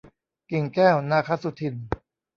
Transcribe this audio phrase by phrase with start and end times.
[0.51, 1.75] กิ่งแก้ว นาคสุทิน